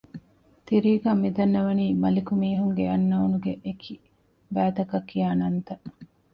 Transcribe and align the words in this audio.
ތިރީގައި 0.65 1.19
މިދަންނަވަނީ 1.21 1.85
މަލިކު 2.01 2.33
މީހުންގެ 2.41 2.83
އަންނައުނުގެ 2.91 3.53
އެކި 3.65 3.95
ބައިތަކަށް 4.53 5.07
ކިޔާ 5.09 5.29
ނަންތައް 5.41 5.85